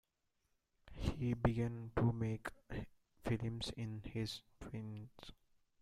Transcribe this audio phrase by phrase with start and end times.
[0.95, 2.49] He began to make
[3.23, 5.31] films in his teens.